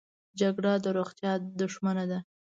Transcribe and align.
جګړه 0.39 0.73
د 0.83 0.85
روغتیا 0.97 1.31
دښمنه 1.59 2.05
ده 2.11 2.19